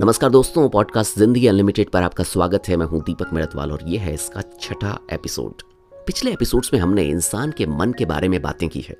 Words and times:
नमस्कार 0.00 0.30
दोस्तों 0.30 0.68
पॉडकास्ट 0.68 1.18
ज़िंदगी 1.18 1.46
अनलिमिटेड 1.46 1.88
पर 1.90 2.02
आपका 2.02 2.24
स्वागत 2.24 2.68
है। 2.68 2.76
मैं 2.76 2.86
हूँ 2.86 3.00
दीपक 3.06 3.32
मेड़तवाल 3.32 3.72
और 3.72 3.82
ये 3.86 3.98
है 3.98 4.12
इसका 4.14 4.42
छठा 4.60 4.96
एपिसोड 5.12 5.62
पिछले 6.06 6.32
एपिसोड्स 6.32 6.72
में 6.72 6.78
हमने 6.80 7.02
इंसान 7.04 7.52
के 7.58 7.66
मन 7.68 7.92
के 7.92 8.04
बारे 8.04 8.28
में 8.28 8.40
बातें 8.42 8.68
की 8.68 8.80
है। 8.80 8.96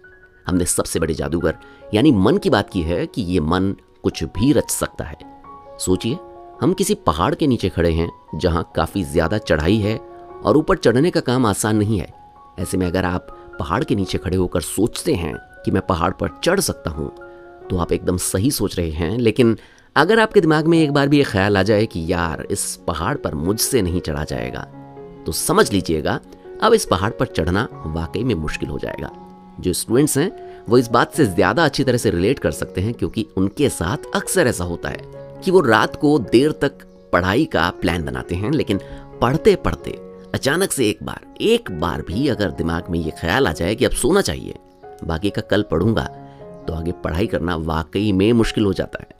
हमने 0.47 0.65
सबसे 0.65 1.01
बड़े 1.01 1.15
जादूगर, 1.15 1.57
यानी 1.95 2.13
मन 2.13 2.37
की 2.37 2.51
बात 2.51 2.71
की 2.71 2.83
है 2.83 3.07
कि 3.07 3.23
ये 3.23 3.41
मन 3.43 3.75
कुछ 4.03 4.23
भी 4.27 4.53
रच 4.53 4.71
सकता 4.71 5.05
है। 5.05 5.17
सोचिए, 5.81 6.19
हम 6.61 6.75
किसी 6.75 6.95
पहाड़ 7.07 7.35
के 7.35 7.47
नीचे 7.47 7.69
खड़े 7.69 7.93
हैं, 7.93 8.11
जहाँ 8.37 8.71
काफ़ी 8.77 9.05
ज़्यादा 9.07 9.39
चढ़ाई 9.41 9.79
है 9.79 9.97
और 9.97 10.57
ऊपर 10.57 10.79
चढ़ने 10.79 11.11
का 11.11 11.21
काम 11.23 11.47
आसान 11.47 11.77
नहीं 11.77 11.99
है। 11.99 12.13
ऐसे 12.59 12.77
में 12.77 12.87
अगर 12.87 13.05
आप 13.07 13.37
पहाड़ 13.59 13.83
के 13.85 13.95
नीचे 13.95 14.19
खड़े 14.19 14.37
होकर 14.37 14.61
सोचते 14.69 15.15
हैं 15.15 15.35
कि 15.65 15.71
मैं 15.71 15.87
पहाड़ 15.87 16.13
पर 16.13 16.39
चढ़ 16.45 16.61
सकता 16.63 16.91
हूँ 16.93 17.13
तो 17.71 17.77
आप 17.79 17.93
एकदम 17.93 18.17
सही 18.23 18.51
सोच 18.53 18.77
रहे 18.77 18.91
हैं, 18.91 19.17
लेकिन 19.19 19.57
अगर 19.97 20.19
आपके 20.19 20.41
दिमाग 20.41 20.67
में 20.67 20.79
एक 20.79 20.93
बार 20.93 21.09
भी 21.09 21.19
ये 21.19 21.25
ख्याल 21.25 21.57
आ 21.57 21.63
जाए 21.63 21.87
कि 21.87 22.05
यार, 22.09 22.47
इस 22.51 22.75
पहाड़ 22.87 23.17
पर 23.17 23.35
मुझसे 23.37 23.81
नहीं 23.83 24.01
चढ़ा 24.01 24.25
जाएगा 24.25 24.61
तो 25.27 25.33
समझ 25.33 25.73
लीजिएगा, 25.73 26.19
अब 26.63 26.75
इस 26.75 26.85
पहाड़ 26.85 27.11
पर 27.13 27.27
चढ़ना 27.29 27.67
वाकई 27.87 28.23
में 28.25 28.35
मुश्किल 28.37 28.69
हो 28.69 28.79
जाएगा। 28.79 29.11
जो 29.61 29.73
स्टूडेंट्स 29.73 30.17
हैं, 30.19 30.31
वो 30.69 30.79
इस 30.79 30.89
बात 30.89 31.15
से 31.15 31.27
ज़्यादा 31.27 31.65
अच्छी 31.65 31.85
तरह 31.85 31.99
से 31.99 32.11
रिलेट 32.11 32.39
कर 32.39 32.51
सकते 32.53 32.81
हैं 32.81 32.95
क्योंकि 32.95 33.27
उनके 33.37 33.69
साथ 33.71 34.11
अक्सर 34.15 34.47
ऐसा 34.47 34.65
होता 34.65 34.89
है 34.89 35.03
कि 35.45 35.51
वो 35.51 35.61
रात 35.61 35.97
को 35.97 36.19
देर 36.21 36.53
तक 36.63 36.87
पढ़ाई 37.13 37.45
का 37.45 37.69
प्लान 37.73 38.05
बनाते 38.05 38.35
हैं, 38.35 38.51
लेकिन 38.51 38.81
पढ़ते 39.21 39.57
पढ़ते 39.59 39.99
अचानक 40.35 40.73
से 40.73 40.89
एक 40.89 41.03
बार 41.03 41.35
एक 41.43 41.71
बार 41.81 42.03
भी 42.03 42.29
अगर 42.29 42.51
दिमाग 42.53 42.91
में 42.91 42.99
ये 42.99 43.13
ख्याल 43.21 43.49
आ 43.49 43.53
जाए 43.53 43.75
कि 43.75 43.85
अब 43.85 43.93
सोना 43.93 44.21
चाहिए, 44.23 44.55
बाकी 45.05 45.31
का 45.31 45.43
कल 45.43 45.63
पढ़ूँगा 45.71 46.05
तो 46.67 46.75
आगे 46.75 46.93
पढ़ाई 47.05 47.27
करना 47.27 47.57
वाकई 47.57 48.11
में 48.13 48.33
मुश्किल 48.35 48.65
हो 48.65 48.73
जाता 48.73 48.99
है। 49.01 49.19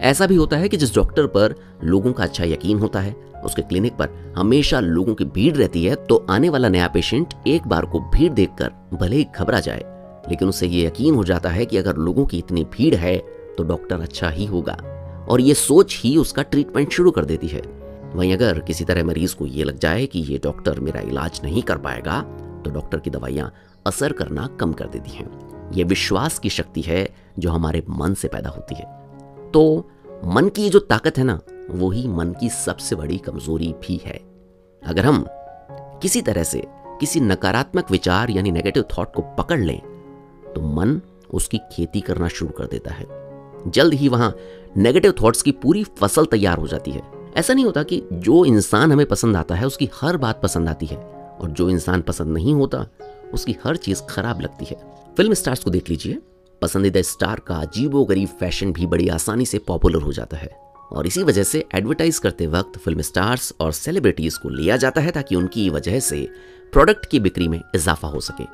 ऐसा 0.00 0.26
भी 0.26 0.36
होता 0.36 0.56
है 0.56 0.68
कि 0.68 0.76
जिस 0.76 0.94
डॉक्टर 0.94 1.26
पर 1.26 1.54
लोगों 1.84 2.12
का 2.12 2.24
अच्छा 2.24 2.44
यकीन 2.44 2.78
होता 2.78 3.00
है, 3.00 3.14
उसके 3.44 3.62
क्लिनिक 3.62 3.92
पर 3.92 4.34
हमेशा 4.36 4.80
लोगों 4.80 5.14
की 5.14 5.24
भीड़ 5.24 5.54
रहती 5.56 5.84
है 5.84 5.94
तो 5.94 6.24
आने 6.30 6.48
वाला 6.48 6.68
नया 6.68 6.88
पेशेंट 6.88 7.34
एक 7.46 7.66
बार 7.66 7.86
को 7.86 8.00
भीड़ 8.14 8.32
देखकर 8.32 8.72
भले 8.94 9.16
ही 9.16 9.26
घबरा 9.38 9.60
जाए, 9.60 9.82
लेकिन 10.30 10.48
उसे 10.48 10.66
ये 10.66 10.86
यकीन 10.86 11.14
हो 11.14 11.24
जाता 11.24 11.48
है 11.48 11.66
कि 11.66 11.76
अगर 11.76 11.96
लोगों 11.96 12.26
की 12.26 12.38
इतनी 12.38 12.64
भीड़ 12.64 12.94
है 12.94 13.16
तो 13.58 13.64
डॉक्टर 13.64 14.00
अच्छा 14.00 14.28
ही 14.28 14.46
होगा। 14.46 14.76
और 15.28 15.40
ये 15.40 15.54
सोच 15.54 16.00
ही 16.04 16.16
उसका 16.16 16.42
ट्रीटमेंट 16.42 16.92
शुरू 16.92 17.10
कर 17.10 17.24
देती 17.24 17.46
है। 17.46 17.60
वहीं 18.14 18.32
अगर 18.32 18.58
किसी 18.58 18.84
तरह 18.84 19.04
मरीज़ 19.04 19.34
को 19.36 19.46
ये 19.46 19.64
लग 19.64 19.78
जाए 19.78 20.04
कि 20.06 20.20
ये 20.20 20.40
डॉक्टर 20.44 20.80
मेरा 20.80 21.00
इलाज 21.00 21.40
नहीं 21.44 21.62
कर 21.62 21.78
पाएगा 21.78 22.20
तो 22.64 22.70
डॉक्टर 22.70 22.98
की 22.98 23.10
दवाइयाँ 23.10 23.52
असर 23.86 24.12
करना 24.12 24.46
कम 24.60 24.72
कर 24.72 24.86
देती 24.86 25.10
हैं। 25.10 25.28
ये 25.74 25.84
विश्वास 25.84 26.38
की 26.38 26.50
शक्ति 26.50 26.80
है 26.80 27.08
जो 27.38 27.50
हमारे 27.50 27.82
मन 27.90 28.14
से 28.14 28.28
पैदा 28.28 28.50
होती 28.50 28.74
है। 28.74 28.84
तो 29.56 29.90
मन 30.24 30.48
की 30.48 30.68
जो 30.70 30.78
ताकत 30.78 31.18
है 31.18 31.24
ना, 31.24 31.38
वो 31.70 31.90
ही 31.90 32.08
मन 32.08 32.32
की 32.40 32.48
सबसे 32.48 32.96
बड़ी 32.96 33.16
कमज़ोरी 33.18 33.74
भी 33.80 34.00
है। 34.04 34.16
अगर 34.82 35.06
हम 35.06 35.24
किसी 36.02 36.22
तरह 36.22 36.44
से 36.44 36.62
किसी 37.00 37.20
नकारात्मक 37.20 37.90
विचार 37.90 38.30
यानी 38.30 38.50
नेगेटिव 38.50 38.84
थॉट 38.98 39.14
को 39.14 39.22
पकड़ 39.38 39.58
लें 39.60 39.80
तो 40.54 40.60
मन 40.76 41.00
उसकी 41.34 41.58
खेती 41.72 42.00
करना 42.00 42.28
शुरू 42.28 42.50
कर 42.50 42.66
देता 42.66 42.94
है। 42.94 43.06
जल्द 43.70 43.94
ही 43.94 44.08
वहाँ 44.08 44.34
नेगेटिव 44.76 45.14
थॉट्स 45.22 45.42
की 45.42 45.52
पूरी 45.52 45.84
फ़सल 45.84 46.26
तैयार 46.26 46.58
हो 46.58 46.66
जाती 46.66 46.90
है। 46.90 47.02
ऐसा 47.36 47.54
नहीं 47.54 47.64
होता 47.64 47.82
कि 47.82 48.02
जो 48.12 48.44
इंसान 48.44 48.92
हमें 48.92 49.06
पसंद 49.06 49.36
आता 49.36 49.54
है, 49.54 49.66
उसकी 49.66 49.90
हर 49.94 50.16
बात 50.16 50.42
पसंद 50.42 50.68
आती 50.68 50.86
है, 50.86 50.96
और 51.40 51.50
जो 51.50 51.70
इंसान 51.70 52.02
पसंद 52.02 52.28
नहीं 52.28 52.54
होता, 52.54 52.86
उसकी 53.34 53.56
हर 53.64 53.76
चीज़ 53.76 54.02
खराब 54.02 54.40
लगती 54.40 54.64
है। 54.64 54.76
फ़िल्म 55.16 55.34
स्टार्स 55.34 55.64
को 55.64 55.70
देख 55.70 55.90
लीजिए। 55.90 56.18
पसंदीदा 56.62 57.02
स्टार 57.02 57.40
का 57.40 57.54
अजीबो 57.54 58.04
गरीब 58.04 58.28
फ़ैशन 58.40 58.72
भी 58.72 58.86
बड़ी 58.86 59.08
आसानी 59.08 59.46
से 59.46 59.58
पॉपुलर 59.58 60.02
हो 60.02 60.12
जाता 60.12 60.36
है। 60.36 60.48
और 60.92 61.06
इसी 61.06 61.22
वजह 61.22 61.42
से 61.42 61.64
एडवर्टाइज 61.74 62.18
करते 62.18 62.46
वक्त 62.46 62.78
फ़िल्म 62.78 63.00
स्टार्स 63.00 63.52
और 63.60 63.72
सेलिब्रिटीज 63.72 64.36
को 64.36 64.48
लिया 64.48 64.76
जाता 64.76 65.00
है 65.00 65.10
ताकि 65.10 65.34
उनकी 65.34 65.68
वजह 65.70 65.98
से 66.00 66.28
प्रोडक्ट 66.72 67.06
की 67.10 67.20
बिक्री 67.20 67.48
में 67.48 67.60
इजाफा 67.74 68.08
हो 68.08 68.20
सके। 68.20 68.44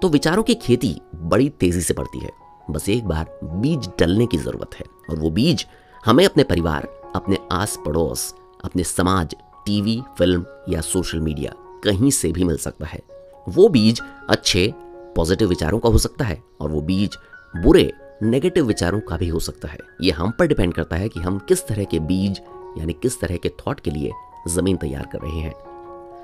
तो 0.00 0.08
विचारों 0.08 0.42
की 0.42 0.54
खेती 0.54 0.94
बड़ी 1.14 1.48
तेज़ी 1.50 1.80
से 1.80 1.94
बढ़ती 1.94 2.18
है। 2.18 2.30
बस 2.70 2.88
एक 2.88 3.04
बार 3.04 3.38
बीज 3.44 3.88
डलने 3.98 4.26
की 4.26 4.38
ज़रूरत 4.38 4.74
है 4.74 4.84
और 5.10 5.18
वो 5.18 5.30
बीज 5.30 5.66
हमें 6.06 6.24
अपने 6.24 6.44
परिवार, 6.44 6.88
अपने 7.16 7.38
आस 7.52 7.78
पड़ोस 7.86 8.34
अपने 8.64 8.84
समाज 8.84 9.34
टीवी 9.66 10.00
फ़िल्म 10.18 10.44
या 10.68 10.80
सोशल 10.80 11.20
मीडिया 11.20 11.52
कहीं 11.84 12.10
से 12.10 12.32
भी 12.32 12.44
मिल 12.44 12.56
सकता 12.56 12.86
है। 12.86 13.00
वो 13.48 13.68
बीज 13.68 14.00
अच्छे 14.30 14.72
पॉजिटिव 15.16 15.48
विचारों 15.48 15.78
का 15.78 15.88
हो 15.88 15.98
सकता 15.98 16.24
है 16.24 16.42
और 16.60 16.70
वो 16.70 16.80
बीज 16.80 17.16
बुरे 17.52 17.92
नेगेटिव 18.22 18.64
विचारों 18.64 19.00
का 19.00 19.16
भी 19.16 19.28
हो 19.28 19.38
सकता 19.38 19.68
है। 19.68 19.78
ये 20.02 20.10
हम 20.10 20.30
पर 20.30 20.46
डिपेंड 20.46 20.74
करता 20.74 20.96
है 20.96 21.08
कि 21.08 21.20
हम 21.20 21.38
किस 21.38 21.66
तरह 21.66 21.84
के 21.84 21.98
बीज, 21.98 22.40
यानी 22.78 22.92
किस 22.92 23.20
तरह 23.20 23.36
के 23.36 23.48
थॉट 23.48 23.80
के 23.80 23.90
लिए 23.90 24.12
ज़मीन 24.48 24.76
तैयार 24.76 25.08
कर 25.12 25.18
रहे 25.18 25.40
हैं। 25.40 25.54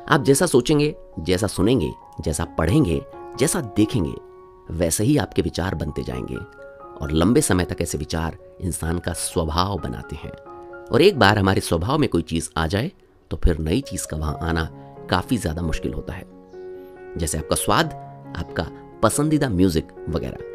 आप 0.09 0.25
जैसा 0.25 0.47
सोचेंगे, 0.47 0.95
जैसा 1.21 1.47
सुनेंगे, 1.47 1.93
जैसा 2.21 2.45
पढ़ेंगे, 2.45 3.01
जैसा 3.39 3.61
देखेंगे, 3.61 4.15
वैसे 4.71 5.05
ही 5.05 5.17
आपके 5.17 5.43
विचार 5.43 5.75
बनते 5.75 6.03
जाएँगे। 6.03 6.37
और 7.01 7.11
लंबे 7.11 7.41
समय 7.41 7.65
तक 7.65 7.77
ऐसे 7.81 7.99
विचार 7.99 8.37
इंसान 8.61 8.99
का 8.99 9.13
स्वभाव 9.13 9.79
बनाते 9.79 10.17
हैं। 10.17 10.33
और 10.93 11.03
एक 11.03 11.19
बार 11.19 11.39
हमारे 11.39 11.61
स्वभाव 11.61 11.99
में 11.99 12.09
कोई 12.09 12.23
चीज़ 12.23 12.51
आ 12.57 12.67
जाए 12.67 12.91
तो 13.31 13.37
फिर 13.37 13.59
नई 13.59 13.81
चीज़ 13.81 14.07
का 14.07 14.17
वहाँ 14.17 14.39
आना 14.43 14.65
काफ़ी 15.11 15.37
ज़्यादा 15.37 15.63
मुश्किल 15.63 15.95
होता 15.95 16.13
है। 16.13 16.25
जैसे 17.17 17.39
आपका 17.39 17.57
स्वाद, 17.57 17.93
आपका 18.37 18.67
पसंदीदा 19.03 19.49
म्यूज़िक 19.49 19.93
वगैरह। 20.09 20.52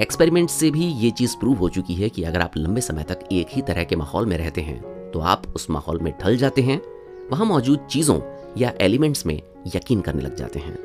एक्सपेरिमेंट 0.00 0.50
से 0.50 0.70
भी 0.70 0.86
ये 0.86 1.10
चीज़ 1.10 1.36
प्रूव 1.36 1.58
हो 1.58 1.68
चुकी 1.68 1.94
है 1.94 2.08
कि 2.08 2.22
अगर 2.22 2.40
आप 2.40 2.56
लंबे 2.56 2.80
समय 2.80 3.02
तक 3.02 3.20
एक 3.32 3.46
ही 3.50 3.62
तरह 3.62 3.84
के 3.84 3.96
माहौल 3.96 4.26
में 4.26 4.36
रहते 4.38 4.60
हैं 4.60 5.10
तो 5.10 5.20
आप 5.20 5.46
उस 5.56 5.68
माहौल 5.70 5.98
में 5.98 6.12
ढल 6.20 6.36
जाते 6.36 6.62
हैं, 6.62 6.80
वहाँ 7.30 7.46
मौजूद 7.46 7.86
चीज़ों 7.90 8.20
या 8.58 8.72
एलिमेंट्स 8.80 9.26
में 9.26 9.34
यकीन 9.74 10.00
करने 10.00 10.22
लग 10.22 10.36
जाते 10.36 10.58
हैं। 10.58 10.76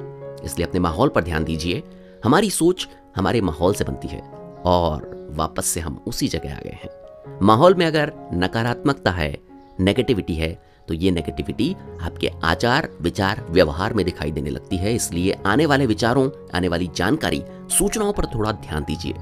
इसलिए 0.44 0.68
अपने 0.68 0.80
माहौल 0.80 1.10
पर 1.10 1.24
ध्यान 1.24 1.44
दीजिए, 1.44 1.84
हमारी 2.24 2.50
सोच 2.50 2.88
हमारे 3.16 3.42
माहौल 3.42 3.74
से 3.74 3.84
बनती 3.84 4.08
है, 4.08 4.22
और 4.66 5.30
वापस 5.36 5.66
से 5.66 5.80
हम 5.80 6.04
उसी 6.08 6.28
जगह 6.28 6.56
आ 6.56 6.60
गए 6.60 6.78
हैं। 6.84 7.40
माहौल 7.42 7.74
में 7.74 7.86
अगर 7.86 8.14
नकारात्मकता 8.34 9.12
है 9.12 9.38
नेगेटिविटी 9.80 10.36
है 10.36 10.58
तो 10.88 10.94
ये 10.94 11.12
नेगेटिविटी 11.12 11.76
आपके 12.02 12.32
आचार, 12.44 12.90
विचार, 13.02 13.46
व्यवहार 13.50 13.94
में 13.94 14.06
दिखाई 14.06 14.32
देने 14.32 14.50
लगती 14.50 14.78
है। 14.78 14.96
इसलिए 14.96 15.38
आने 15.46 15.66
वाले 15.66 15.86
विचारों, 15.86 16.30
आने 16.56 16.68
वाली 16.68 16.90
जानकारी 16.96 17.44
सूचनाओं 17.70 18.14
पर 18.14 18.26
थोड़ा 18.26 18.52
ध्यान 18.52 18.84
दीजिए। 18.84 19.14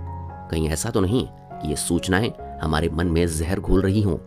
कहीं 0.51 0.69
ऐसा 0.69 0.89
तो 0.89 1.01
नहीं 1.01 1.27
कि 1.29 1.69
ये 1.69 1.75
सूचनाएँ 1.75 2.33
हमारे 2.61 2.89
मन 2.89 3.07
में 3.07 3.27
जहर 3.27 3.59
घोल 3.59 3.81
रही 3.81 4.01
हों। 4.01 4.17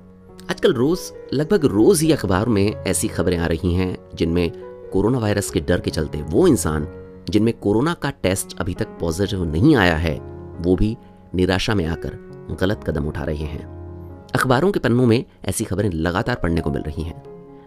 आजकल 0.50 0.72
रोज, 0.72 0.99
लगभग 1.33 1.65
रोज 1.65 2.03
ही 2.03 2.12
अखबार 2.12 2.49
में 2.49 2.75
ऐसी 2.75 3.09
खबरें 3.09 3.39
आ 3.39 3.47
रही 3.47 3.75
हैं 3.75 3.97
जिनमें 4.15 4.51
कोरोना 4.93 5.19
वायरस 5.19 5.51
के 5.51 5.61
डर 5.61 5.81
के 5.81 5.91
चलते 5.91 6.22
वो 6.22 6.47
इंसान, 6.47 6.89
जिनमें 7.31 7.55
कोरोना 7.55 7.95
का 7.95 8.11
टेस्ट 8.11 8.59
अभी 8.61 8.75
तक 8.75 8.89
पॉजिटिव 9.01 9.45
नहीं 9.45 9.77
आया 9.77 9.97
है, 9.97 10.19
वो 10.61 10.77
भी 10.77 10.97
निराशा 11.34 11.75
में 11.75 11.87
आकर 11.87 12.56
गलत 12.61 12.84
कदम 12.87 13.06
उठा 13.06 13.25
रहे 13.25 13.45
हैं। 13.45 13.84
अखबारों 14.34 14.71
के 14.72 14.78
पन्नों 14.78 15.05
में 15.06 15.25
ऐसी 15.45 15.65
खबरें 15.65 15.91
लगातार 15.91 16.37
पढ़ने 16.37 16.61
को 16.61 16.71
मिल 16.71 16.83
रही 16.83 17.03
हैं। 17.03 17.22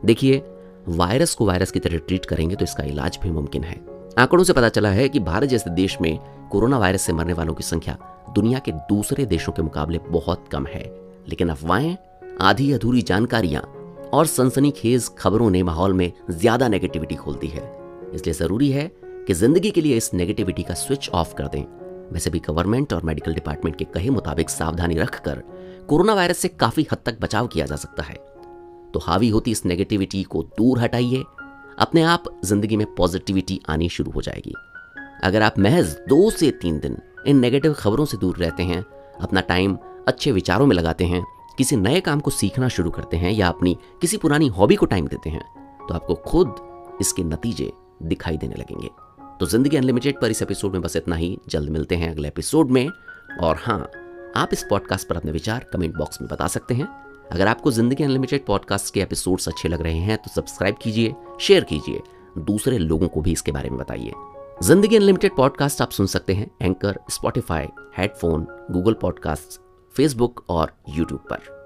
देखिए, 0.05 0.41
वायरस 0.87 1.35
को 1.35 1.45
वायरस 1.45 1.71
की 1.71 1.79
तरह 1.79 1.97
ट्रीट 1.97 2.25
करेंगे 2.25 2.55
तो 2.55 2.63
इसका 2.65 2.83
इलाज 2.83 3.19
भी 3.23 3.31
मुमकिन 3.31 3.63
है। 3.63 3.75
आंकड़ों 4.19 4.43
से 4.43 4.53
पता 4.53 4.69
चला 4.69 4.89
है 4.89 5.07
कि 5.09 5.19
भारत 5.19 5.49
जैसे 5.49 5.69
देश 5.69 5.97
में 6.01 6.17
कोरोना 6.51 6.77
वायरस 6.77 7.01
से 7.01 7.13
मरने 7.13 7.33
वालों 7.33 7.53
की 7.53 7.63
संख्या 7.63 7.97
दुनिया 8.35 8.59
के 8.59 8.71
दूसरे 8.89 9.25
देशों 9.25 9.53
के 9.53 9.61
मुकाबले 9.61 9.99
बहुत 10.09 10.45
कम 10.51 10.65
है। 10.65 10.83
लेकिन 11.29 11.49
अफवाहें, 11.49 11.97
आधी 12.41 12.71
अधूरी 12.71 13.01
जानकारियाँ 13.01 13.61
और 14.13 14.25
सनसनीखेज 14.25 15.09
खबरों 15.17 15.49
ने 15.49 15.63
माहौल 15.63 15.93
में 15.93 16.11
ज़्यादा 16.29 16.67
नेगेटिविटी 16.67 17.15
खोल 17.15 17.35
दी 17.35 17.47
है। 17.47 17.71
इसलिए 18.13 18.33
ज़रूरी 18.33 18.69
है 18.71 18.91
कि 19.27 19.33
ज़िंदगी 19.33 19.71
के 19.71 19.81
लिए 19.81 19.97
इस 19.97 20.13
नेगेटिविटी 20.13 20.63
का 20.63 20.73
स्विच 20.73 21.09
ऑफ़ 21.09 21.33
कर 21.35 21.47
दें। 21.47 21.63
वैसे 22.13 22.29
भी 22.29 22.39
गवर्नमेंट 22.39 22.93
और 22.93 23.03
मेडिकल 23.03 23.33
डिपार्टमेंट 23.33 23.75
के 23.75 23.85
कहे 23.85 24.09
मुताबिक 24.09 24.49
सावधानी 24.49 24.95
रखकर 24.95 25.43
कोरोना 25.89 26.13
वायरस 26.13 26.37
से 26.37 26.47
काफ़ी 26.47 26.85
हद 26.91 26.97
तक 27.05 27.19
बचाव 27.21 27.47
किया 27.47 27.65
जा 27.65 27.75
सकता 27.75 28.03
है। 28.03 28.15
तो 28.93 28.99
हावी 28.99 29.29
होती 29.29 29.51
इस 29.51 29.65
नेगेटिविटी 29.65 30.23
को 30.23 30.41
दूर 30.57 30.79
हटाइए। 30.79 31.23
अपने 31.79 32.01
आप 32.03 32.23
ज़िंदगी 32.45 32.77
में 32.77 32.85
पॉजिटिविटी 32.95 33.59
आनी 33.69 33.89
शुरू 33.89 34.11
हो 34.11 34.21
जाएगी। 34.21 34.53
अगर 35.23 35.41
आप 35.41 35.59
महज 35.59 35.95
दो 36.09 36.29
से 36.29 36.49
तीन 36.51 36.79
दिन 36.79 36.97
इन 37.27 37.39
नेगेटिव 37.39 37.73
खबरों 37.73 38.05
से 38.05 38.17
दूर 38.17 38.37
रहते 38.37 38.63
हैं, 38.63 38.83
अपना 39.21 39.41
टाइम 39.41 39.77
अच्छे 40.07 40.31
विचारों 40.31 40.65
में 40.67 40.75
लगाते 40.75 41.05
हैं, 41.05 41.23
किसी 41.57 41.75
नए 41.75 41.99
काम 42.01 42.19
को 42.19 42.31
सीखना 42.31 42.67
शुरू 42.69 42.89
करते 42.91 43.17
हैं 43.17 43.31
या 43.31 43.47
अपनी 43.47 43.77
किसी 44.01 44.17
पुरानी 44.17 44.47
हॉबी 44.47 44.75
को 44.75 44.85
टाइम 44.85 45.07
देते 45.07 45.29
हैं 45.29 45.43
तो 45.79 45.93
आपको 45.93 46.15
खुद 46.25 46.55
इसके 47.01 47.23
नतीजे 47.23 47.71
दिखाई 48.03 48.37
देने 48.37 48.55
लगेंगे। 48.55 48.89
तो 49.39 49.45
ज़िंदगी 49.45 49.77
अनलिमिटेड 49.77 50.19
पर 50.21 50.31
इस 50.31 50.41
एपिसोड 50.41 50.73
में 50.73 50.81
बस 50.81 50.95
इतना 50.95 51.15
ही। 51.15 51.37
जल्द 51.49 51.69
मिलते 51.69 51.95
हैं 51.95 52.11
अगले 52.11 52.27
एपिसोड 52.27 52.71
में। 52.71 52.89
और 53.41 53.57
हाँ 53.59 53.79
आप 54.37 54.49
इस 54.53 54.63
पॉडकास्ट 54.69 55.07
पर 55.07 55.17
अपने 55.17 55.31
विचार 55.31 55.65
कमेंट 55.73 55.95
बॉक्स 55.95 56.21
में 56.21 56.29
बता 56.29 56.47
सकते 56.47 56.73
हैं। 56.73 56.87
अगर 57.31 57.47
आपको 57.47 57.71
ज़िंदगी 57.71 58.03
अनलिमिटेड 58.03 58.45
पॉडकास्ट 58.45 58.93
के 58.93 59.01
एपिसोड्स 59.01 59.47
अच्छे 59.47 59.69
लग 59.69 59.81
रहे 59.81 59.99
हैं 59.99 60.17
तो 60.17 60.31
सब्सक्राइब 60.31 60.75
कीजिए 60.81 61.15
शेयर 61.41 61.63
कीजिए, 61.63 62.01
दूसरे 62.37 62.77
लोगों 62.77 63.07
को 63.07 63.21
भी 63.21 63.31
इसके 63.31 63.51
बारे 63.51 63.69
में 63.69 63.79
बताइए। 63.79 64.13
ज़िंदगी 64.63 64.95
अनलिमिटेड 64.95 65.35
पॉडकास्ट 65.35 65.81
आप 65.81 65.91
सुन 65.91 66.07
सकते 66.07 66.33
हैं 66.33 66.49
anchor 66.61 66.99
Spotify 67.09 67.67
headphone 67.97 68.47
Google 68.71 68.93
podcast 69.01 69.59
Facebook 69.95 70.45
और 70.49 70.73
यूट्यूब 70.89 71.19
पर। 71.29 71.56